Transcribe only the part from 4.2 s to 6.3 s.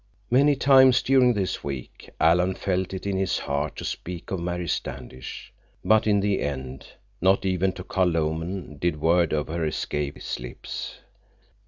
of Mary Standish. But in